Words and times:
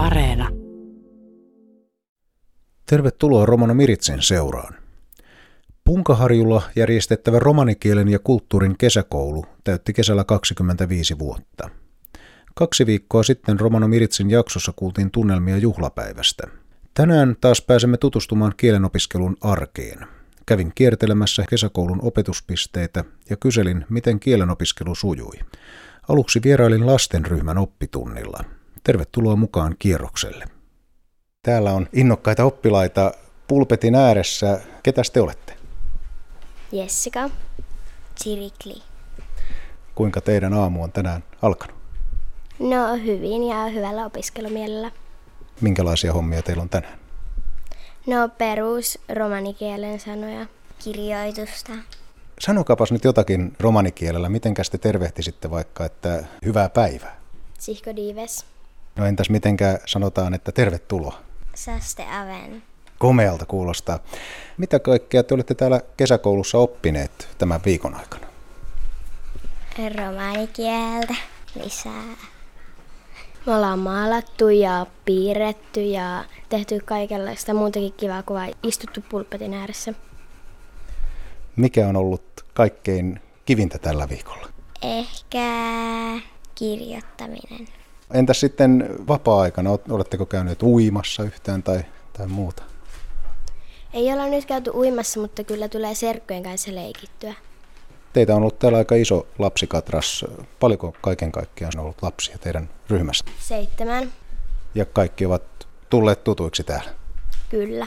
Areena. 0.00 0.48
Tervetuloa 2.86 3.46
Romano 3.46 3.74
Miritsin 3.74 4.22
seuraan. 4.22 4.74
Punkaharjulla 5.84 6.62
järjestettävä 6.76 7.38
romanikielen 7.38 8.08
ja 8.08 8.18
kulttuurin 8.18 8.78
kesäkoulu 8.78 9.44
täytti 9.64 9.92
kesällä 9.92 10.24
25 10.24 11.18
vuotta. 11.18 11.70
Kaksi 12.54 12.86
viikkoa 12.86 13.22
sitten 13.22 13.60
Romano 13.60 13.88
Miritsin 13.88 14.30
jaksossa 14.30 14.72
kuultiin 14.76 15.10
tunnelmia 15.10 15.56
juhlapäivästä. 15.56 16.42
Tänään 16.94 17.36
taas 17.40 17.62
pääsemme 17.62 17.96
tutustumaan 17.96 18.54
kielenopiskelun 18.56 19.36
arkeen. 19.40 20.06
Kävin 20.46 20.72
kiertelemässä 20.74 21.44
kesäkoulun 21.50 22.00
opetuspisteitä 22.02 23.04
ja 23.30 23.36
kyselin, 23.36 23.86
miten 23.88 24.20
kielenopiskelu 24.20 24.94
sujui. 24.94 25.38
Aluksi 26.08 26.40
vierailin 26.44 26.86
lastenryhmän 26.86 27.58
oppitunnilla. 27.58 28.44
Tervetuloa 28.84 29.36
mukaan 29.36 29.76
kierrokselle. 29.78 30.44
Täällä 31.42 31.72
on 31.72 31.88
innokkaita 31.92 32.44
oppilaita 32.44 33.12
pulpetin 33.48 33.94
ääressä. 33.94 34.60
Ketä 34.82 35.02
te 35.12 35.20
olette? 35.20 35.56
Jessica 36.72 37.30
Chirikli. 38.22 38.82
Kuinka 39.94 40.20
teidän 40.20 40.54
aamu 40.54 40.82
on 40.82 40.92
tänään 40.92 41.24
alkanut? 41.42 41.76
No 42.58 42.96
hyvin 42.96 43.42
ja 43.42 43.66
hyvällä 43.66 44.06
opiskelumielellä. 44.06 44.90
Minkälaisia 45.60 46.12
hommia 46.12 46.42
teillä 46.42 46.62
on 46.62 46.68
tänään? 46.68 46.98
No 48.06 48.28
perus 48.38 48.98
romanikielen 49.14 50.00
sanoja. 50.00 50.46
Kirjoitusta. 50.84 51.72
Sanokapas 52.40 52.92
nyt 52.92 53.04
jotakin 53.04 53.56
romanikielellä. 53.60 54.28
Mitenkäs 54.28 54.70
te 54.70 54.78
tervehtisitte 54.78 55.50
vaikka, 55.50 55.84
että 55.84 56.24
hyvää 56.44 56.68
päivää? 56.68 57.20
Sihko 57.58 57.96
dives. 57.96 58.44
No 59.00 59.06
entäs 59.06 59.30
mitenkä 59.30 59.78
sanotaan, 59.86 60.34
että 60.34 60.52
tervetuloa? 60.52 61.18
Saste 61.54 62.02
aven. 62.02 62.62
Komealta 62.98 63.46
kuulostaa. 63.46 63.98
Mitä 64.56 64.78
kaikkea 64.78 65.22
te 65.22 65.34
olette 65.34 65.54
täällä 65.54 65.80
kesäkoulussa 65.96 66.58
oppineet 66.58 67.28
tämän 67.38 67.60
viikon 67.64 67.94
aikana? 67.94 68.26
Romanikieltä 69.96 71.14
lisää. 71.64 72.02
Me 73.46 73.54
ollaan 73.54 73.78
maalattu 73.78 74.48
ja 74.48 74.86
piirretty 75.04 75.82
ja 75.82 76.24
tehty 76.48 76.80
kaikenlaista 76.84 77.54
muutakin 77.54 77.92
kivaa 77.92 78.22
kuvaa 78.22 78.48
istuttu 78.62 79.04
pulpetin 79.10 79.54
ääressä. 79.54 79.94
Mikä 81.56 81.88
on 81.88 81.96
ollut 81.96 82.22
kaikkein 82.54 83.20
kivintä 83.44 83.78
tällä 83.78 84.08
viikolla? 84.08 84.48
Ehkä 84.82 85.40
kirjoittaminen. 86.54 87.79
Entäs 88.14 88.40
sitten 88.40 88.96
vapaa-aikana, 89.08 89.70
oletteko 89.88 90.26
käyneet 90.26 90.62
uimassa 90.62 91.22
yhtään 91.22 91.62
tai, 91.62 91.84
tai 92.12 92.26
muuta? 92.26 92.62
Ei 93.92 94.12
olla 94.12 94.26
nyt 94.26 94.44
käyty 94.44 94.70
uimassa, 94.70 95.20
mutta 95.20 95.44
kyllä 95.44 95.68
tulee 95.68 95.94
serkkojen 95.94 96.42
kanssa 96.42 96.74
leikittyä. 96.74 97.34
Teitä 98.12 98.36
on 98.36 98.42
ollut 98.42 98.58
täällä 98.58 98.78
aika 98.78 98.94
iso 98.94 99.26
lapsikatras. 99.38 100.24
Paljonko 100.60 100.94
kaiken 101.00 101.32
kaikkiaan 101.32 101.72
on 101.76 101.82
ollut 101.82 102.02
lapsia 102.02 102.38
teidän 102.38 102.70
ryhmässä? 102.88 103.24
Seitsemän. 103.38 104.12
Ja 104.74 104.84
kaikki 104.84 105.26
ovat 105.26 105.42
tulleet 105.90 106.24
tutuiksi 106.24 106.64
täällä? 106.64 106.90
Kyllä. 107.48 107.86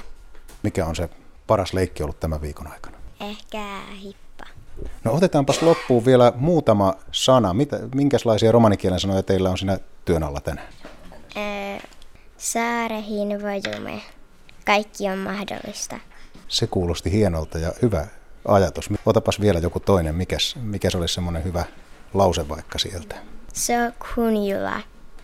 Mikä 0.63 0.85
on 0.85 0.95
se 0.95 1.09
paras 1.47 1.73
leikki 1.73 2.03
ollut 2.03 2.19
tämän 2.19 2.41
viikon 2.41 2.67
aikana? 2.67 2.97
Ehkä 3.19 3.81
hippa. 4.01 4.45
No 5.03 5.13
otetaanpas 5.13 5.61
loppuun 5.61 6.05
vielä 6.05 6.33
muutama 6.35 6.93
sana. 7.11 7.53
Mitä, 7.53 7.79
minkälaisia 7.95 8.51
romanikielen 8.51 8.99
sanoja 8.99 9.23
teillä 9.23 9.49
on 9.49 9.57
siinä 9.57 9.79
työn 10.05 10.23
alla 10.23 10.41
tänään? 10.41 10.67
Saarehin 12.37 13.41
voidumme. 13.41 14.01
Kaikki 14.65 15.09
on 15.09 15.17
mahdollista. 15.17 15.99
Se 16.47 16.67
kuulosti 16.67 17.11
hienolta 17.11 17.57
ja 17.57 17.73
hyvä 17.81 18.07
ajatus. 18.47 18.89
Otapas 19.05 19.41
vielä 19.41 19.59
joku 19.59 19.79
toinen. 19.79 20.15
Mikäs, 20.15 20.55
mikä 20.55 20.89
se 20.89 20.97
olisi 20.97 21.13
semmoinen 21.13 21.43
hyvä 21.43 21.65
lause 22.13 22.49
vaikka 22.49 22.79
sieltä? 22.79 23.15
Se 23.53 23.83
on 23.83 23.93
kunjula. 24.15 24.81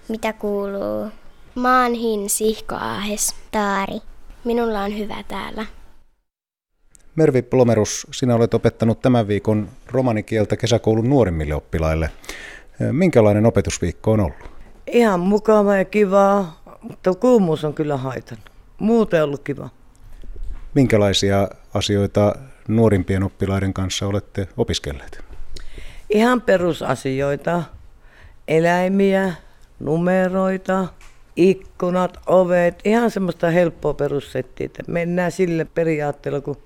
Mitä 0.07 0.33
kuuluu? 0.33 1.11
Maanhin 1.55 2.29
sihkoahes. 2.29 3.35
Taari. 3.51 3.99
Minulla 4.43 4.81
on 4.81 4.97
hyvä 4.97 5.23
täällä. 5.27 5.65
Mervi 7.19 7.41
Plomerus, 7.41 8.07
sinä 8.11 8.35
olet 8.35 8.53
opettanut 8.53 9.01
tämän 9.01 9.27
viikon 9.27 9.69
romanikieltä 9.87 10.57
kesäkoulun 10.57 11.09
nuorimmille 11.09 11.55
oppilaille. 11.55 12.09
Minkälainen 12.91 13.45
opetusviikko 13.45 14.11
on 14.11 14.19
ollut? 14.19 14.49
Ihan 14.87 15.19
mukava 15.19 15.75
ja 15.75 15.85
kivaa, 15.85 16.61
mutta 16.81 17.13
kuumuus 17.13 17.63
on 17.63 17.73
kyllä 17.73 17.97
haitannut. 17.97 18.49
Muuten 18.79 19.23
ollut 19.23 19.43
kiva. 19.43 19.69
Minkälaisia 20.73 21.47
asioita 21.73 22.35
nuorimpien 22.67 23.23
oppilaiden 23.23 23.73
kanssa 23.73 24.07
olette 24.07 24.47
opiskelleet? 24.57 25.23
Ihan 26.09 26.41
perusasioita. 26.41 27.63
Eläimiä, 28.47 29.33
numeroita, 29.79 30.87
ikkunat, 31.35 32.17
ovet. 32.27 32.81
Ihan 32.85 33.11
semmoista 33.11 33.49
helppoa 33.49 33.93
perussettiä. 33.93 34.65
Että 34.65 34.83
mennään 34.87 35.31
sille 35.31 35.65
periaatteella, 35.65 36.41
kun 36.41 36.57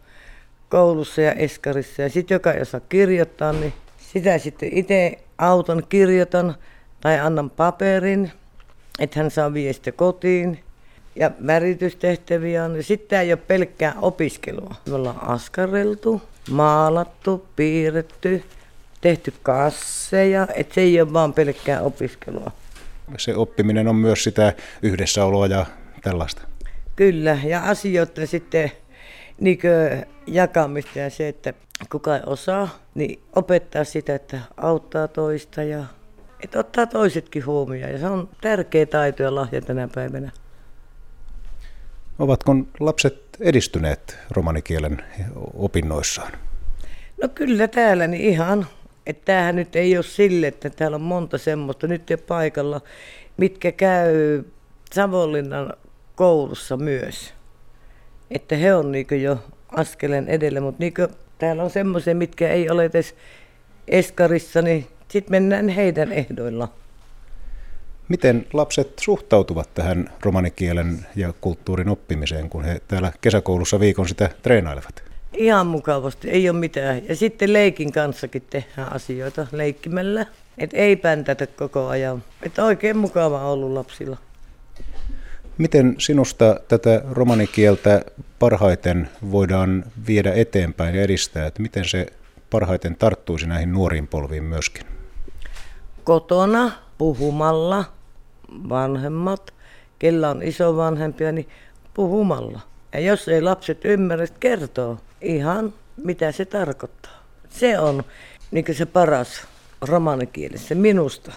koulussa 0.74 1.22
ja 1.22 1.32
eskarissa. 1.32 2.02
Ja 2.02 2.10
sitten 2.10 2.36
joka 2.36 2.54
ei 2.54 2.62
osaa 2.62 2.80
kirjoittaa, 2.80 3.54
niin 3.54 3.74
sitä 4.14 4.38
sitten 4.38 4.70
itse 4.72 5.20
auton 5.38 5.84
kirjoitan 5.90 6.56
tai 7.02 7.20
annan 7.20 7.50
paperin, 7.50 8.32
että 9.00 9.20
hän 9.20 9.32
saa 9.32 9.54
viesti 9.54 9.92
kotiin. 9.92 10.60
Ja 11.16 11.32
väritystehtäviä 11.48 12.64
on. 12.64 12.84
Sitten 12.84 13.10
tämä 13.10 13.22
ei 13.22 13.34
ole 13.34 13.40
pelkkää 13.48 13.96
opiskelua. 14.02 14.76
Me 14.90 14.96
ollaan 14.96 15.24
askareltu, 15.24 16.22
maalattu, 16.50 17.48
piirretty, 17.56 18.44
tehty 19.02 19.34
kasseja, 19.44 20.48
että 20.56 20.76
se 20.76 20.82
ei 20.82 21.02
ole 21.02 21.14
vaan 21.14 21.34
pelkkää 21.34 21.82
opiskelua. 21.82 22.52
Se 23.18 23.36
oppiminen 23.36 23.88
on 23.88 23.96
myös 23.96 24.24
sitä 24.24 24.54
yhdessäoloa 24.82 25.48
ja 25.48 25.66
tällaista. 26.02 26.42
Kyllä, 26.96 27.38
ja 27.44 27.62
asioiden 27.64 28.28
sitten 28.28 28.72
niin 29.40 29.60
jakamista 30.28 31.00
ja 31.00 31.10
se, 31.10 31.28
että 31.28 31.54
kuka 31.92 32.16
ei 32.16 32.22
osaa, 32.26 32.70
niin 32.96 33.24
opettaa 33.36 33.84
sitä, 33.84 34.16
että 34.16 34.40
auttaa 34.58 35.08
toista 35.08 35.64
ja 35.64 35.84
että 36.44 36.60
ottaa 36.60 36.86
toisetkin 36.86 37.46
huomioon. 37.46 37.92
Ja 37.92 38.00
se 38.00 38.08
on 38.08 38.30
tärkeä 38.42 38.86
taito 38.86 39.24
ja 39.24 39.36
lahja 39.36 39.62
tänä 39.62 39.90
päivänä. 39.96 40.32
Ovatko 42.20 42.56
lapset 42.80 43.24
edistyneet 43.40 44.18
romanikielen 44.32 45.04
opinnoissaan? 45.54 46.32
No 47.22 47.30
kyllä 47.30 47.68
täällä 47.68 48.08
niin 48.08 48.22
ihan. 48.22 48.68
Että 49.06 49.26
tämähän 49.26 49.56
nyt 49.56 49.76
ei 49.76 49.98
ole 49.98 50.04
sille, 50.04 50.48
että 50.48 50.70
täällä 50.70 50.96
on 50.96 51.02
monta 51.02 51.38
semmoista 51.38 51.88
nyt 51.88 52.10
jo 52.10 52.18
paikalla, 52.18 52.82
mitkä 53.38 53.72
käy 53.72 54.44
Savonlinnan 54.94 55.74
koulussa 56.16 56.78
myös. 56.78 57.34
Että 58.34 58.56
he 58.56 58.76
on 58.76 58.92
niin 58.92 59.22
jo 59.22 59.38
askeleen 59.72 60.28
edellä, 60.28 60.62
mutta 60.62 60.80
niin 60.80 60.94
täällä 61.38 61.64
on 61.64 61.70
semmoisia, 61.70 62.16
mitkä 62.16 62.50
ei 62.50 62.70
ole 62.70 62.86
edes 62.86 63.16
eskarissa, 63.88 64.62
niin 64.62 64.88
sitten 65.08 65.32
mennään 65.32 65.70
heidän 65.70 66.12
ehdoilla. 66.12 66.68
Miten 68.08 68.46
lapset 68.54 69.00
suhtautuvat 69.00 69.74
tähän 69.74 70.10
romanikielen 70.22 71.06
ja 71.16 71.34
kulttuurin 71.42 71.90
oppimiseen, 71.90 72.50
kun 72.50 72.64
he 72.64 72.82
täällä 72.88 73.12
kesäkoulussa 73.22 73.80
viikon 73.80 74.08
sitä 74.08 74.30
treenailevat? 74.42 75.04
Ihan 75.34 75.68
mukavasti, 75.68 76.30
ei 76.30 76.50
ole 76.50 76.60
mitään. 76.60 77.02
Ja 77.10 77.16
sitten 77.16 77.54
leikin 77.54 77.92
kanssakin 77.92 78.44
tehdään 78.50 78.94
asioita 78.94 79.48
leikkimällä. 79.52 80.26
Et 80.58 80.70
ei 80.74 80.96
päntätä 80.96 81.48
koko 81.48 81.88
ajan. 81.88 82.24
Et 82.44 82.60
oikein 82.60 82.98
mukava 82.98 83.52
ollut 83.52 83.72
lapsilla. 83.72 84.18
Miten 85.58 85.96
sinusta 85.98 86.60
tätä 86.68 87.02
romanikieltä 87.12 88.02
parhaiten 88.40 89.10
voidaan 89.32 89.84
viedä 90.08 90.34
eteenpäin 90.34 90.96
ja 90.96 91.02
edistää? 91.02 91.48
Että 91.48 91.62
miten 91.62 91.86
se 91.86 92.08
parhaiten 92.50 92.96
tarttuisi 92.96 93.48
näihin 93.48 93.74
nuoriin 93.74 94.08
polviin 94.08 94.44
myöskin? 94.44 94.86
Kotona 96.04 96.72
puhumalla, 96.98 97.86
vanhemmat, 98.70 99.54
kellä 100.00 100.30
on 100.30 100.44
isovanhempia, 100.44 101.32
niin 101.32 101.50
puhumalla. 101.94 102.60
Ja 102.94 103.00
jos 103.00 103.28
ei 103.28 103.42
lapset 103.42 103.86
ymmärrä, 103.86 104.28
kertoo 104.40 104.98
ihan 105.22 105.74
mitä 106.04 106.32
se 106.32 106.46
tarkoittaa. 106.46 107.24
Se 107.50 107.80
on 107.80 108.04
niin 108.52 108.66
se 108.72 108.86
paras 108.86 109.48
romanikielessä 109.82 110.76
minusta. 110.76 111.32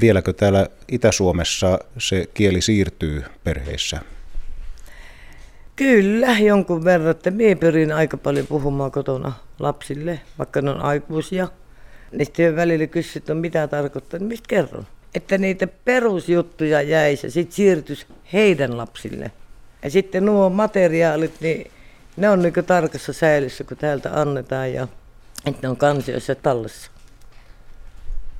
Vieläkö 0.00 0.32
täällä 0.32 0.66
Itä-Suomessa 0.88 1.78
se 1.98 2.28
kieli 2.34 2.62
siirtyy 2.62 3.24
perheissä? 3.44 4.00
Kyllä, 5.76 6.38
jonkun 6.38 6.84
verran. 6.84 7.10
Että 7.10 7.30
minä 7.30 7.56
pyrin 7.56 7.92
aika 7.92 8.16
paljon 8.16 8.46
puhumaan 8.46 8.90
kotona 8.90 9.32
lapsille, 9.58 10.20
vaikka 10.38 10.62
ne 10.62 10.70
on 10.70 10.82
aikuisia. 10.82 11.48
Sitten 12.22 12.56
välillä 12.56 12.86
kysyt, 12.86 13.16
että 13.16 13.34
mitä 13.34 13.68
tarkoittaa, 13.68 14.18
niin 14.18 14.28
mistä 14.28 14.48
kerron? 14.48 14.86
että 15.16 15.38
niitä 15.38 15.66
perusjuttuja 15.66 16.82
jäisi 16.82 17.26
ja 17.26 17.30
sitten 17.30 17.56
siirtyisi 17.56 18.06
heidän 18.32 18.76
lapsille. 18.76 19.30
Ja 19.82 19.90
sitten 19.90 20.26
nuo 20.26 20.48
materiaalit, 20.48 21.34
niin 21.40 21.70
ne 22.16 22.30
on 22.30 22.42
niin 22.42 22.52
tarkassa 22.66 23.12
säilyssä, 23.12 23.64
kun 23.64 23.76
täältä 23.76 24.20
annetaan 24.20 24.72
ja 24.72 24.88
että 25.46 25.60
ne 25.62 25.68
on 25.68 25.76
kansioissa 25.76 26.34
tallessa. 26.34 26.90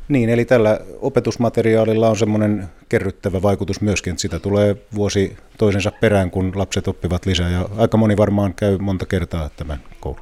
Niin, 0.09 0.29
eli 0.29 0.45
tällä 0.45 0.81
opetusmateriaalilla 1.01 2.09
on 2.09 2.17
semmoinen 2.17 2.69
kerryttävä 2.89 3.43
vaikutus 3.43 3.81
myöskin, 3.81 4.11
että 4.11 4.21
sitä 4.21 4.39
tulee 4.39 4.77
vuosi 4.95 5.37
toisensa 5.59 5.93
perään, 6.01 6.31
kun 6.31 6.53
lapset 6.55 6.89
oppivat 6.89 7.27
lisää. 7.27 7.51
Ja 7.51 7.69
aika 7.77 7.97
moni 7.97 8.17
varmaan 8.17 8.55
käy 8.55 8.79
monta 8.79 9.07
kertaa 9.07 9.51
tämän 9.57 9.81
koulun. 10.01 10.21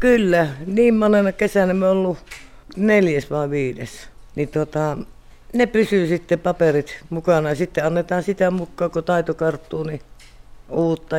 Kyllä, 0.00 0.48
niin 0.66 0.94
monena 0.94 1.32
kesänä 1.32 1.74
me 1.74 1.88
ollut 1.88 2.18
neljäs 2.76 3.30
vai 3.30 3.50
viides. 3.50 3.90
Niin 4.36 4.48
tota, 4.48 4.98
ne 5.52 5.66
pysyy 5.66 6.06
sitten 6.06 6.38
paperit 6.38 7.04
mukana 7.10 7.48
ja 7.48 7.54
sitten 7.54 7.86
annetaan 7.86 8.22
sitä 8.22 8.50
mukaan, 8.50 8.90
kun 8.90 9.04
taito 9.04 9.34
karttuu, 9.34 9.82
niin 9.82 10.00
uutta. 10.68 11.16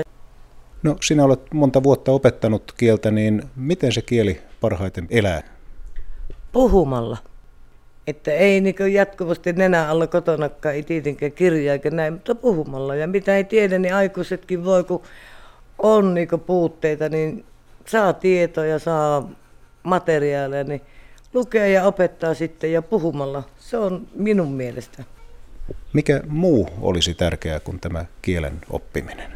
No 0.84 0.98
sinä 1.02 1.24
olet 1.24 1.54
monta 1.54 1.84
vuotta 1.84 2.12
opettanut 2.12 2.74
kieltä, 2.78 3.12
niin 3.12 3.44
miten 3.56 3.92
se 3.92 4.02
kieli 4.02 4.42
parhaiten 4.62 5.08
elää? 5.10 5.44
Puhumalla. 6.52 7.18
Että 8.08 8.32
ei 8.32 8.62
niin 8.62 8.94
jatkuvasti 8.94 9.54
nenä 9.54 9.90
alla 9.90 10.08
kotonakaan, 10.08 10.76
ei 10.76 10.84
tietenkään 10.84 11.32
kirjaa 11.32 11.74
eikä 11.74 11.90
näin, 11.90 12.14
mutta 12.14 12.36
puhumalla. 12.36 12.96
Ja 12.96 13.08
mitä 13.08 13.38
ei 13.38 13.44
tiedä, 13.44 13.80
niin 13.80 13.96
aikuisetkin 13.96 14.66
voi, 14.66 14.84
kun 14.84 15.02
on 15.80 16.14
niin 16.14 16.28
puutteita, 16.46 17.10
niin 17.10 17.46
saa 17.86 18.14
tietoja, 18.14 18.80
saa 18.80 19.30
materiaaleja, 19.84 20.64
niin 20.64 20.82
lukee 21.34 21.70
ja 21.70 21.86
opettaa 21.86 22.34
sitten 22.34 22.74
ja 22.74 22.82
puhumalla. 22.82 23.44
Se 23.60 23.78
on 23.78 24.08
minun 24.16 24.52
mielestä. 24.52 25.04
Mikä 25.94 26.22
muu 26.28 26.70
olisi 26.82 27.14
tärkeää 27.14 27.60
kuin 27.60 27.80
tämä 27.80 28.06
kielen 28.22 28.60
oppiminen? 28.70 29.32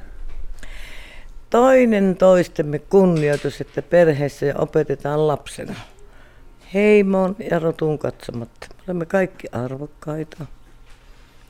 Toinen 1.49 2.15
toistemme 2.15 2.79
kunnioitus, 2.79 3.61
että 3.61 3.81
perheessä 3.81 4.45
ja 4.45 4.55
opetetaan 4.57 5.27
lapsena. 5.27 5.75
Heimon 6.73 7.35
ja 7.51 7.59
rotun 7.59 7.99
katsomatta. 7.99 8.67
Me 8.69 8.83
olemme 8.87 9.05
kaikki 9.05 9.47
arvokkaita. 9.51 10.45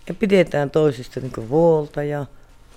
Ja 0.07 0.13
pidetään 0.13 0.69
toisista 0.69 1.19
niin 1.19 1.50
huolta. 1.50 2.03
Ja, 2.03 2.25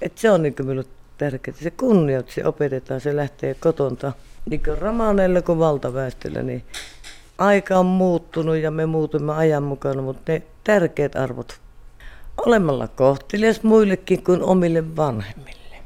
että 0.02 0.20
se 0.20 0.30
on 0.30 0.42
niin 0.42 0.54
minulle 0.58 0.84
tärkeää. 1.18 1.56
Se 1.60 1.70
kunnioitus 1.70 2.34
se 2.34 2.46
opetetaan, 2.46 3.00
se 3.00 3.16
lähtee 3.16 3.54
kotonta. 3.54 4.12
Niin 4.50 4.62
kuin 4.62 4.78
ramaneilla 4.78 5.42
kuin 5.42 5.58
valtaväestöllä, 5.58 6.42
niin 6.42 6.64
aika 7.38 7.78
on 7.78 7.86
muuttunut 7.86 8.56
ja 8.56 8.70
me 8.70 8.86
muutumme 8.86 9.32
ajan 9.32 9.62
mukana, 9.62 10.02
mutta 10.02 10.32
ne 10.32 10.42
tärkeät 10.64 11.16
arvot. 11.16 11.60
Olemalla 12.46 12.88
kohtelias 12.88 13.62
muillekin 13.62 14.24
kuin 14.24 14.42
omille 14.42 14.96
vanhemmille. 14.96 15.76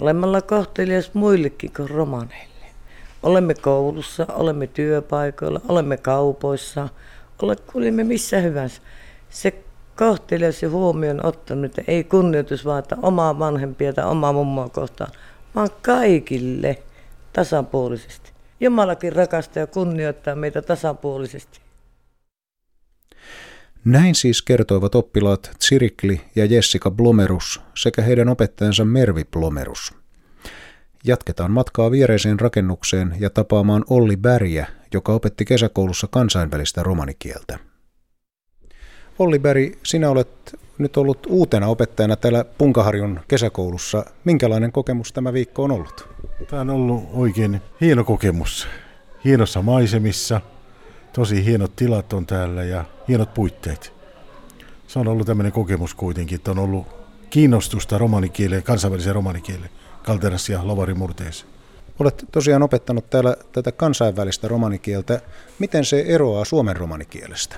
Olemalla 0.00 0.42
kohtelias 0.42 1.14
muillekin 1.14 1.72
kuin 1.76 1.90
romaneille. 1.90 2.49
Olemme 3.22 3.54
koulussa, 3.54 4.26
olemme 4.28 4.66
työpaikoilla, 4.66 5.60
olemme 5.68 5.96
kaupoissa, 5.96 6.88
kuulimme 7.72 8.04
missä 8.04 8.38
hyvänsä. 8.38 8.82
Se 9.30 9.54
kohtelias 9.96 10.62
ja 10.62 10.70
huomioon 10.70 11.26
ottanut, 11.26 11.64
että 11.64 11.82
ei 11.86 12.04
kunnioitus 12.04 12.64
vaan, 12.64 12.78
että 12.78 12.96
omaa 13.02 13.38
vanhempia 13.38 13.92
tai 13.92 14.04
omaa 14.04 14.32
mummoa 14.32 14.68
kohtaan, 14.68 15.12
vaan 15.54 15.68
kaikille 15.82 16.82
tasapuolisesti. 17.32 18.32
Jumalakin 18.60 19.12
rakastaa 19.12 19.60
ja 19.60 19.66
kunnioittaa 19.66 20.34
meitä 20.34 20.62
tasapuolisesti. 20.62 21.60
Näin 23.84 24.14
siis 24.14 24.42
kertoivat 24.42 24.94
oppilaat 24.94 25.50
Tsirikli 25.58 26.20
ja 26.36 26.44
Jessica 26.44 26.90
Blomerus 26.90 27.60
sekä 27.76 28.02
heidän 28.02 28.28
opettajansa 28.28 28.84
Mervi 28.84 29.24
Blomerus. 29.24 29.99
Jatketaan 31.04 31.50
matkaa 31.50 31.90
viereiseen 31.90 32.40
rakennukseen 32.40 33.14
ja 33.18 33.30
tapaamaan 33.30 33.84
Olli 33.90 34.16
Bäriä, 34.16 34.66
joka 34.94 35.12
opetti 35.12 35.44
kesäkoulussa 35.44 36.08
kansainvälistä 36.10 36.82
romanikieltä. 36.82 37.58
Olli 39.18 39.38
Bäri, 39.38 39.78
sinä 39.82 40.10
olet 40.10 40.58
nyt 40.78 40.96
ollut 40.96 41.26
uutena 41.26 41.66
opettajana 41.66 42.16
täällä 42.16 42.44
Punkaharjun 42.44 43.20
kesäkoulussa. 43.28 44.04
Minkälainen 44.24 44.72
kokemus 44.72 45.12
tämä 45.12 45.32
viikko 45.32 45.64
on 45.64 45.70
ollut? 45.70 46.08
Tämä 46.50 46.62
on 46.62 46.70
ollut 46.70 47.08
oikein 47.12 47.60
hieno 47.80 48.04
kokemus. 48.04 48.68
Hienossa 49.24 49.62
maisemissa, 49.62 50.40
tosi 51.12 51.44
hienot 51.44 51.76
tilat 51.76 52.12
on 52.12 52.26
täällä 52.26 52.64
ja 52.64 52.84
hienot 53.08 53.34
puitteet. 53.34 53.92
Se 54.86 54.98
on 54.98 55.08
ollut 55.08 55.26
tämmöinen 55.26 55.52
kokemus 55.52 55.94
kuitenkin, 55.94 56.36
että 56.36 56.50
on 56.50 56.58
ollut 56.58 56.86
kiinnostusta 57.30 57.98
romanikieleen, 57.98 58.62
kansainväliseen 58.62 59.14
romanikieleen, 59.14 59.70
Kalteras 60.02 60.48
ja 60.48 60.66
Lovari 60.66 60.94
Murteessa. 60.94 61.46
Olet 61.98 62.24
tosiaan 62.32 62.62
opettanut 62.62 63.10
täällä 63.10 63.36
tätä 63.52 63.72
kansainvälistä 63.72 64.48
romanikieltä. 64.48 65.20
Miten 65.58 65.84
se 65.84 66.00
eroaa 66.00 66.44
suomen 66.44 66.76
romanikielestä? 66.76 67.56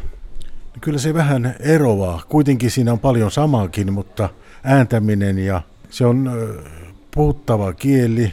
Kyllä 0.80 0.98
se 0.98 1.14
vähän 1.14 1.56
eroaa. 1.60 2.22
Kuitenkin 2.28 2.70
siinä 2.70 2.92
on 2.92 2.98
paljon 2.98 3.30
samaakin, 3.30 3.92
mutta 3.92 4.28
ääntäminen 4.64 5.38
ja 5.38 5.62
se 5.90 6.06
on 6.06 6.30
puhuttava 7.14 7.72
kieli 7.72 8.32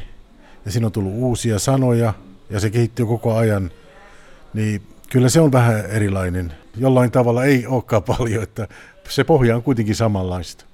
ja 0.66 0.72
siinä 0.72 0.86
on 0.88 0.92
tullut 0.92 1.14
uusia 1.14 1.60
sanoja 1.60 2.14
ja 2.50 2.60
se 2.60 2.70
kehittyy 2.70 3.06
koko 3.06 3.36
ajan. 3.36 3.72
Niin 4.54 4.82
kyllä 5.10 5.30
se 5.30 5.42
on 5.42 5.52
vähän 5.52 5.86
erilainen. 5.86 6.54
Jollain 6.78 7.12
tavalla 7.12 7.46
ei 7.46 7.68
olekaan 7.68 8.04
paljon, 8.04 8.44
että 8.44 8.68
se 9.10 9.24
pohja 9.24 9.56
on 9.56 9.64
kuitenkin 9.64 9.96
samanlaista. 9.96 10.66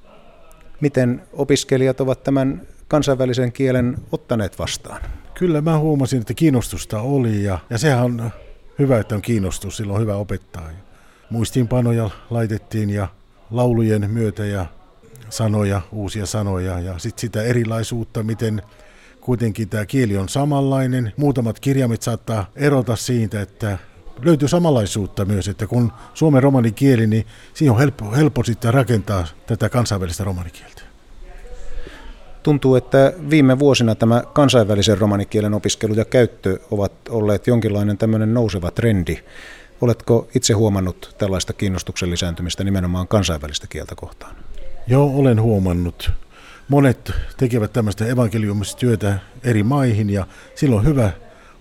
Miten 0.82 1.22
opiskelijat 1.34 2.02
ovat 2.02 2.24
tämän 2.24 2.62
kansainvälisen 2.88 3.52
kielen 3.52 3.98
ottaneet 4.12 4.60
vastaan? 4.60 5.02
Kyllä 5.34 5.62
mä 5.62 5.78
huomasin, 5.78 6.22
että 6.22 6.34
kiinnostusta 6.34 7.02
oli 7.02 7.44
ja, 7.44 7.60
ja 7.70 7.78
sehän 7.78 8.04
on 8.04 8.32
hyvä, 8.80 9.00
että 9.00 9.16
on 9.16 9.22
kiinnostus, 9.22 9.78
silloin 9.78 9.96
on 9.96 10.02
hyvä 10.02 10.16
opettaa. 10.16 10.70
Muistiinpanoja 11.30 12.10
laitettiin 12.30 12.90
ja 12.90 13.08
laulujen 13.52 14.10
myötä 14.12 14.46
ja 14.46 14.66
sanoja, 15.30 15.82
uusia 15.92 16.26
sanoja 16.26 16.80
ja 16.80 17.00
sitten 17.00 17.22
sitä 17.22 17.44
erilaisuutta, 17.44 18.24
miten 18.24 18.62
kuitenkin 19.22 19.70
tämä 19.70 19.86
kieli 19.86 20.18
on 20.18 20.30
samanlainen. 20.30 21.14
Muutamat 21.18 21.60
kirjaimet 21.60 22.02
saattaa 22.02 22.46
erota 22.56 22.96
siitä, 22.96 23.42
että 23.42 23.78
löytyy 24.22 24.48
samanlaisuutta 24.48 25.26
myös, 25.26 25.48
että 25.48 25.68
kun 25.68 25.92
suomen 26.14 26.44
romanikieli, 26.44 27.08
niin 27.08 27.26
siinä 27.54 27.74
on 27.74 27.80
helppo, 27.80 28.12
helppo 28.12 28.44
sitten 28.44 28.74
rakentaa 28.74 29.28
tätä 29.48 29.70
kansainvälistä 29.70 30.24
romanikieltä. 30.24 30.85
Tuntuu, 32.46 32.76
että 32.76 33.14
viime 33.30 33.60
vuosina 33.60 33.96
tämä 33.96 34.24
kansainvälisen 34.34 34.98
romanikielen 34.98 35.54
opiskelu 35.54 35.94
ja 35.94 36.06
käyttö 36.06 36.60
ovat 36.72 36.92
olleet 37.10 37.48
jonkinlainen 37.48 37.98
tämmöinen 37.98 38.34
nouseva 38.34 38.72
trendi. 38.72 39.18
Oletko 39.82 40.28
itse 40.36 40.54
huomannut 40.54 41.16
tällaista 41.18 41.54
kiinnostuksen 41.54 42.10
lisääntymistä 42.12 42.64
nimenomaan 42.64 43.08
kansainvälistä 43.08 43.68
kieltä 43.68 43.96
kohtaan? 43.96 44.36
Joo, 44.88 45.12
olen 45.16 45.42
huomannut. 45.42 46.12
Monet 46.70 47.12
tekevät 47.38 47.74
tämmöistä 47.74 48.06
evankeliumista 48.06 48.80
työtä 48.80 49.20
eri 49.44 49.64
maihin 49.64 50.10
ja 50.10 50.28
silloin 50.56 50.80
on 50.80 50.86
hyvä 50.86 51.12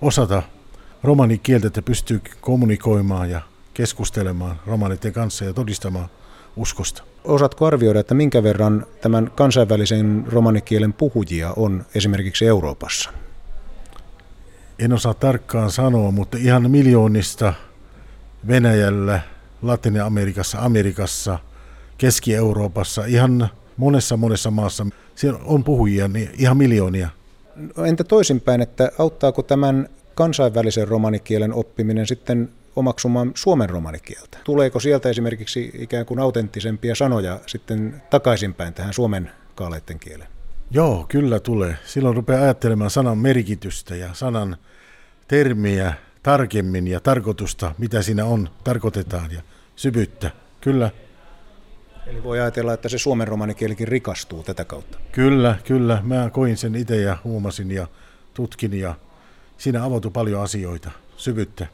osata 0.02 0.42
romanikieltä, 1.02 1.66
että 1.66 1.82
pystyy 1.82 2.20
kommunikoimaan 2.40 3.30
ja 3.30 3.40
keskustelemaan 3.74 4.60
romanitten 4.66 5.12
kanssa 5.12 5.44
ja 5.44 5.52
todistamaan 5.52 6.08
uskosta. 6.56 7.02
Osaatko 7.24 7.66
arvioida, 7.66 8.00
että 8.00 8.14
minkä 8.14 8.42
verran 8.42 8.86
tämän 9.00 9.30
kansainvälisen 9.34 10.24
romanikielen 10.28 10.92
puhujia 10.92 11.52
on 11.56 11.84
esimerkiksi 11.94 12.46
Euroopassa? 12.46 13.10
En 14.78 14.92
osaa 14.92 15.14
tarkkaan 15.14 15.70
sanoa, 15.70 16.10
mutta 16.10 16.38
ihan 16.40 16.70
miljoonista 16.70 17.54
Venäjällä, 18.48 19.20
Latin-Amerikassa, 19.62 20.58
Amerikassa, 20.58 21.38
Keski-Euroopassa, 21.98 23.04
ihan 23.04 23.48
monessa 23.76 24.16
monessa 24.16 24.50
maassa 24.50 24.86
siellä 25.14 25.40
on 25.44 25.64
puhujia, 25.64 26.08
niin 26.08 26.30
ihan 26.38 26.56
miljoonia. 26.56 27.08
No, 27.76 27.84
entä 27.84 28.04
toisinpäin, 28.04 28.60
että 28.60 28.92
auttaako 28.98 29.42
tämän 29.42 29.88
kansainvälisen 30.14 30.88
romanikielen 30.88 31.52
oppiminen 31.52 32.06
sitten 32.06 32.48
omaksumaan 32.76 33.32
suomen 33.34 33.70
romanikieltä? 33.70 34.38
Tuleeko 34.44 34.80
sieltä 34.80 35.08
esimerkiksi 35.08 35.70
ikään 35.78 36.06
kuin 36.06 36.20
autenttisempia 36.20 36.94
sanoja 36.94 37.40
sitten 37.46 38.02
takaisinpäin 38.10 38.74
tähän 38.74 38.92
suomen 38.92 39.30
kaaleiden 39.54 39.98
kieleen? 39.98 40.30
Joo, 40.70 41.06
kyllä 41.08 41.40
tulee. 41.40 41.76
Silloin 41.84 42.16
rupeaa 42.16 42.42
ajattelemaan 42.42 42.90
sanan 42.90 43.18
merkitystä 43.18 43.96
ja 43.96 44.14
sanan 44.14 44.56
termiä 45.28 45.94
tarkemmin 46.22 46.88
ja 46.88 47.00
tarkoitusta, 47.00 47.74
mitä 47.78 48.02
siinä 48.02 48.24
on, 48.24 48.48
tarkoitetaan 48.64 49.30
ja 49.30 49.42
syvyyttä. 49.76 50.30
Kyllä. 50.60 50.90
Eli 52.06 52.22
voi 52.22 52.40
ajatella, 52.40 52.72
että 52.72 52.88
se 52.88 52.98
suomen 52.98 53.28
romanikielikin 53.28 53.88
rikastuu 53.88 54.42
tätä 54.42 54.64
kautta. 54.64 54.98
Kyllä, 55.12 55.56
kyllä. 55.64 56.00
Mä 56.02 56.30
koin 56.32 56.56
sen 56.56 56.74
itse 56.74 56.96
ja 56.96 57.16
huomasin 57.24 57.70
ja 57.70 57.86
tutkin 58.34 58.74
ja 58.74 58.94
siinä 59.58 59.84
avautui 59.84 60.10
paljon 60.10 60.42
asioita, 60.42 60.90
syvyyttä. 61.16 61.66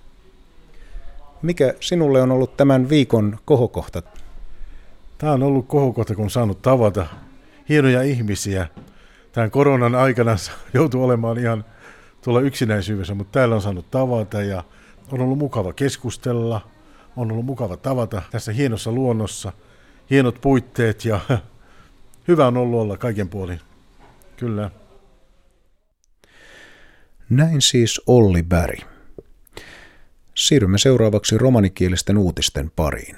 Mikä 1.43 1.75
sinulle 1.81 2.23
on 2.23 2.31
ollut 2.31 2.57
tämän 2.57 2.89
viikon 2.89 3.39
kohokohta? 3.45 4.03
Tämä 5.19 5.33
on 5.33 5.43
ollut 5.43 5.69
kohokohta, 5.69 6.15
kun 6.15 6.25
on 6.25 6.31
saanut 6.31 6.63
tavata 6.63 7.07
hienoja 7.69 8.03
ihmisiä. 8.03 8.69
Tämän 9.33 9.51
koronan 9.51 9.95
aikana 9.95 10.37
joutuu 10.75 11.05
olemaan 11.05 11.39
ihan 11.39 11.65
tuolla 12.25 12.41
yksinäisyydessä, 12.41 13.15
mutta 13.15 13.33
täällä 13.33 13.55
on 13.55 13.63
saanut 13.63 13.91
tavata 13.91 14.43
ja 14.43 14.65
on 15.13 15.21
ollut 15.21 15.39
mukava 15.39 15.73
keskustella, 15.73 16.69
on 17.17 17.33
ollut 17.33 17.47
mukava 17.47 17.77
tavata 17.77 18.23
tässä 18.31 18.53
hienossa 18.53 18.93
luonnossa, 18.93 19.53
hienot 20.11 20.41
puitteet 20.41 21.05
ja 21.05 21.21
hyvä 22.29 22.47
on 22.47 22.57
ollut 22.57 22.81
olla 22.81 22.97
kaiken 22.97 23.29
puolin. 23.29 23.61
Kyllä. 24.37 24.71
Näin 27.31 27.63
siis 27.63 28.01
Olli 28.07 28.43
Bäri. 28.43 28.90
Siirrymme 30.35 30.79
seuraavaksi 30.79 31.39
romanikielisten 31.39 32.19
uutisten 32.19 32.71
pariin. 32.77 33.17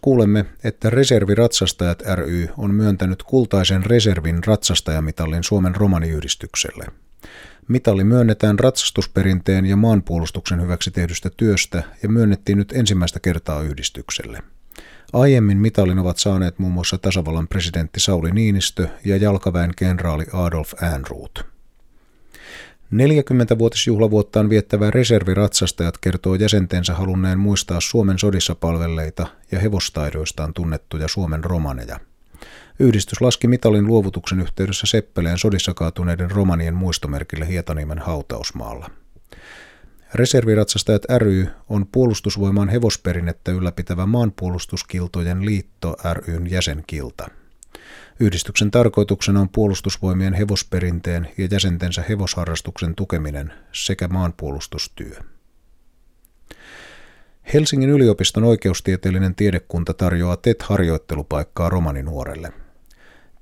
Kuulemme, 0.00 0.44
että 0.64 0.90
Reserviratsastajat 0.90 2.02
ry 2.14 2.48
on 2.56 2.74
myöntänyt 2.74 3.22
kultaisen 3.22 3.84
reservin 3.84 4.44
ratsastajamitalin 4.44 5.44
Suomen 5.44 5.76
romaniyhdistykselle. 5.76 6.86
Mitalli 7.68 8.04
myönnetään 8.04 8.58
ratsastusperinteen 8.58 9.66
ja 9.66 9.76
maanpuolustuksen 9.76 10.62
hyväksi 10.62 10.90
tehdystä 10.90 11.30
työstä 11.36 11.82
ja 12.02 12.08
myönnettiin 12.08 12.58
nyt 12.58 12.72
ensimmäistä 12.72 13.20
kertaa 13.20 13.62
yhdistykselle. 13.62 14.42
Aiemmin 15.12 15.58
mitalin 15.58 15.98
ovat 15.98 16.18
saaneet 16.18 16.58
muun 16.58 16.72
muassa 16.72 16.98
tasavallan 16.98 17.48
presidentti 17.48 18.00
Sauli 18.00 18.30
Niinistö 18.30 18.88
ja 19.04 19.16
jalkaväen 19.16 19.70
kenraali 19.76 20.24
Adolf 20.32 20.82
Ehrnrooth. 20.82 21.53
40-vuotisjuhlavuottaan 22.92 24.50
viettävä 24.50 24.90
reserviratsastajat 24.90 25.98
kertoo 25.98 26.34
jäsentensä 26.34 26.94
halunneen 26.94 27.38
muistaa 27.38 27.80
Suomen 27.80 28.18
sodissa 28.18 28.54
palvelleita 28.54 29.26
ja 29.52 29.58
hevostaidoistaan 29.58 30.54
tunnettuja 30.54 31.08
Suomen 31.08 31.44
romaneja. 31.44 32.00
Yhdistys 32.78 33.20
laski 33.20 33.48
mitalin 33.48 33.86
luovutuksen 33.86 34.40
yhteydessä 34.40 34.86
Seppeleen 34.86 35.38
sodissa 35.38 35.74
kaatuneiden 35.74 36.30
romanien 36.30 36.74
muistomerkille 36.74 37.48
Hietaniemen 37.48 37.98
hautausmaalla. 37.98 38.90
Reserviratsastajat 40.14 41.02
ry 41.18 41.46
on 41.68 41.86
puolustusvoimaan 41.92 42.68
hevosperinnettä 42.68 43.52
ylläpitävä 43.52 44.06
maanpuolustuskiltojen 44.06 45.44
liitto 45.44 45.96
ryn 46.14 46.50
jäsenkilta. 46.50 47.28
Yhdistyksen 48.20 48.70
tarkoituksena 48.70 49.40
on 49.40 49.48
puolustusvoimien 49.48 50.34
hevosperinteen 50.34 51.28
ja 51.38 51.48
jäsentensä 51.50 52.04
hevosharrastuksen 52.08 52.94
tukeminen 52.94 53.52
sekä 53.72 54.08
maanpuolustustyö. 54.08 55.16
Helsingin 57.54 57.90
yliopiston 57.90 58.44
oikeustieteellinen 58.44 59.34
tiedekunta 59.34 59.94
tarjoaa 59.94 60.36
TET-harjoittelupaikkaa 60.36 61.68
romaninuorelle. 61.68 62.52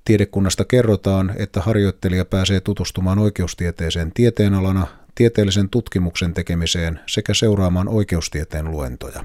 Tiedekunnasta 0.04 0.64
kerrotaan, 0.64 1.32
että 1.36 1.60
harjoittelija 1.60 2.24
pääsee 2.24 2.60
tutustumaan 2.60 3.18
oikeustieteeseen 3.18 4.12
tieteenalana, 4.12 4.86
tieteellisen 5.14 5.68
tutkimuksen 5.68 6.34
tekemiseen 6.34 7.00
sekä 7.06 7.34
seuraamaan 7.34 7.88
oikeustieteen 7.88 8.70
luentoja. 8.70 9.24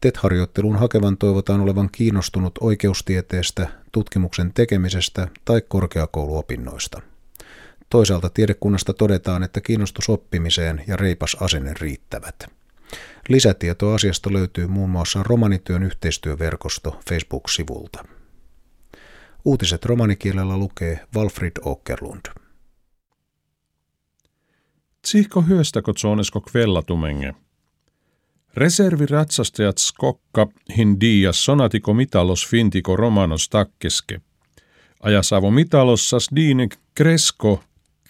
TET-harjoitteluun 0.00 0.78
hakevan 0.78 1.16
toivotaan 1.16 1.60
olevan 1.60 1.88
kiinnostunut 1.92 2.58
oikeustieteestä, 2.60 3.68
tutkimuksen 3.92 4.52
tekemisestä 4.52 5.28
tai 5.44 5.60
korkeakouluopinnoista. 5.68 7.02
Toisaalta 7.90 8.30
tiedekunnasta 8.30 8.92
todetaan, 8.92 9.42
että 9.42 9.60
kiinnostus 9.60 10.08
oppimiseen 10.08 10.84
ja 10.86 10.96
reipas 10.96 11.36
asenne 11.40 11.74
riittävät. 11.80 12.46
Lisätietoa 13.28 13.94
asiasta 13.94 14.32
löytyy 14.32 14.66
muun 14.66 14.90
muassa 14.90 15.22
Romanityön 15.22 15.82
yhteistyöverkosto 15.82 17.00
Facebook-sivulta. 17.08 18.04
Uutiset 19.44 19.84
romanikielellä 19.84 20.56
lukee 20.56 21.00
Walfrid 21.16 21.56
Åkerlund. 21.66 22.26
Tsihko 25.02 25.42
hyöstäkö 25.42 25.92
tsonesko 25.92 26.40
kvellatumenge? 26.40 27.34
Reserviratsastajat 28.56 29.78
skokka 29.78 30.46
hindia 30.76 31.32
sonatiko 31.32 31.94
mitalos 31.94 32.48
fintiko 32.48 32.96
romanos 32.96 33.48
takkeske. 33.48 34.20
Ajasavo 35.00 35.50
mitalossas 35.50 36.28
diine 36.36 36.68
kresko 36.94 37.60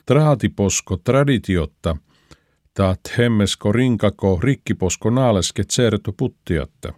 traatiposko 0.07 0.97
traditiotta, 0.97 1.97
taat 2.75 3.01
hemmesko 3.19 3.73
rinkako 3.73 4.39
rikkiposko 4.43 5.11
naaleske 5.11 5.65
tserto 5.65 6.13
puttiatta. 6.13 6.93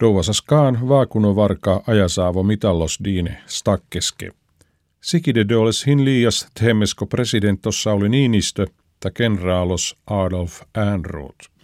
Douvasaskaan 0.00 0.88
vaakuno 0.88 1.36
varka 1.36 1.82
ajasaavo 1.86 2.42
mitallos 2.42 2.98
diine 3.04 3.42
stakkeske. 3.46 4.30
Sikide 5.00 5.48
doles 5.48 5.86
hin 5.86 6.04
liias 6.04 6.46
hemmesko 6.62 7.06
presidentos 7.06 7.82
Sauli 7.82 8.08
Niinistö 8.08 8.66
ta 9.00 9.10
kenraalos 9.10 9.96
Adolf 10.06 10.60
Ehrnrooth. 10.76 11.57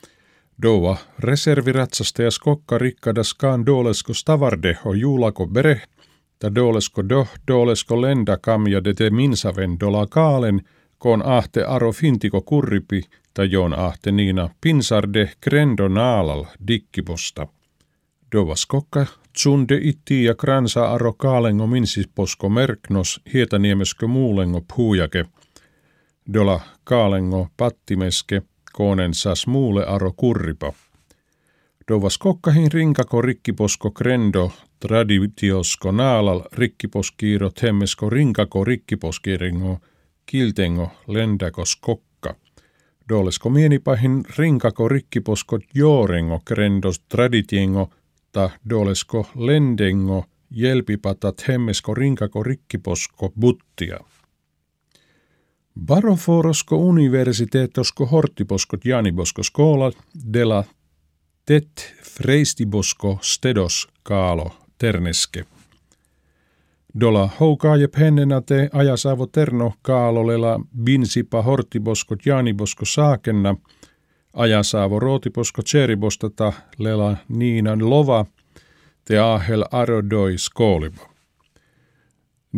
Dova 0.63 0.97
reserviratsastaja 1.19 2.31
skokka 2.31 2.79
rikkadaskaan 2.79 3.67
dolesko 3.67 4.15
stavardeho 4.15 4.95
juulako 4.95 5.47
bere, 5.47 5.83
ta 6.39 6.55
dolesko 6.55 7.09
do 7.09 7.27
dolesko 7.49 8.03
lenda 8.03 8.37
kamja 8.37 8.85
de 8.85 8.95
te 8.95 9.11
minsaven 9.11 9.81
dola 9.81 10.07
kaalen, 10.07 10.61
kon 10.99 11.23
ahte 11.27 11.65
aro 11.65 11.93
fintiko 11.93 12.41
kurripi, 12.43 13.03
ta 13.35 13.45
jon 13.45 13.73
ahte 13.79 14.13
niina 14.13 14.49
pinsarde 14.61 15.31
krendo 15.41 15.89
naalal 15.89 16.45
dikkiposta. 16.69 17.47
Dova 18.33 18.57
skokka 18.57 19.07
tsunde 19.33 19.79
itti 19.83 20.25
ja 20.25 20.35
kransa 20.35 20.93
aro 20.93 21.13
kaalengo 21.13 21.67
minsisposko 21.67 22.49
merknos 22.49 23.21
hietaniemeskö 23.35 24.07
muulengo 24.07 24.63
puujake. 24.77 25.25
Dola 26.35 26.61
kaalengo 26.85 27.49
pattimeske– 27.57 28.43
sas 29.13 29.47
muule 29.47 29.85
aro 29.87 30.13
kurripa. 30.13 30.73
Dovas 31.89 32.19
kokkahin 32.19 32.73
rinkako 32.73 33.23
rikkiposko 33.23 33.91
krendo 33.91 34.53
traditiosko 34.81 35.93
naalal 35.93 36.43
rikkiposkiiro 36.53 37.51
temmesko 37.51 38.11
rinkako 38.11 38.65
rikkiposkiringo 38.65 39.79
kiltengo 40.27 40.89
lendakos 41.07 41.77
kokka. 41.77 42.35
Dolesko 43.09 43.51
mienipahin 43.51 44.25
rinkako 44.39 44.89
rikkiposko 44.89 45.59
joorengo 45.75 46.41
krendos 46.45 47.01
traditiengo 47.01 47.91
ta 48.33 48.51
dolesko 48.71 49.27
lendengo 49.37 50.25
jelpipatat 50.57 51.49
hemmesko 51.49 51.95
rinkako 51.95 52.43
rikkiposko 52.43 53.33
buttia. 53.41 53.99
Baroforosko 55.81 56.77
universitetosko 56.77 58.07
hortiposko 58.07 58.77
janibosko 58.85 59.43
skola 59.43 59.93
della 60.33 60.65
tet 61.47 61.95
freistibosko 62.03 63.19
stedos 63.23 63.89
kaalo 64.03 64.51
terneske. 64.79 65.45
Dola 67.01 67.29
houkaaje 67.41 67.89
pennena 67.89 68.41
te 68.41 68.69
ajasavo 68.73 69.27
terno 69.27 69.73
kaalolela 69.83 70.61
binsipa 70.85 71.43
hortiboskot 71.43 72.27
janibosko 72.27 72.85
saakenna, 72.85 73.57
ajasaavo 74.33 74.99
rootiposko 74.99 75.63
tseribostata 75.63 76.53
lela 76.79 77.17
niinan 77.29 77.91
lova, 77.91 78.25
te 79.05 79.19
ahel 79.19 79.65
arodoi 79.71 80.39
skooliva. 80.39 81.14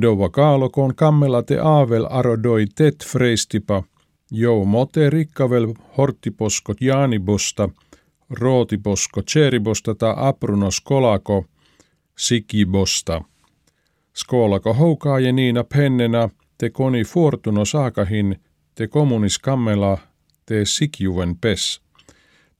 Dova 0.00 0.28
kaalokon 0.28 0.94
kammella 0.94 1.42
te 1.42 1.58
aavel 1.58 2.06
arodoi 2.10 2.66
tet 2.74 3.04
freistipa, 3.04 3.82
jou 4.30 4.64
mote 4.64 5.10
rikkavel 5.10 5.74
hortiposkot 5.98 6.80
jaanibosta, 6.80 7.68
rootiposko 8.30 9.22
tseribosta 9.22 9.94
ta 9.94 10.14
aprunos 10.16 10.80
kolako 10.80 11.44
sikibosta. 12.18 13.22
Skolako 14.14 14.74
houkaaje 14.74 15.32
niina 15.32 15.64
pennena 15.64 16.28
te 16.58 16.70
koni 16.70 17.04
fortuno 17.04 17.64
saakahin 17.64 18.36
te 18.74 18.86
kommunis 18.86 19.38
kammela 19.38 19.98
te 20.46 20.64
sikjuven 20.64 21.36
pes. 21.36 21.80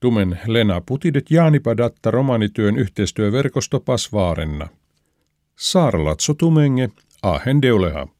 Tumen 0.00 0.38
Lena 0.46 0.80
putidet 0.80 1.30
jaanipadatta 1.30 2.10
romanityön 2.10 2.78
yhteistyöverkosto 2.78 3.80
Pasvaarenna. 3.80 4.68
Saarlatso 5.56 6.34
tumenge 6.34 6.90
Ahen 7.22 7.60
deuleha. 7.62 8.15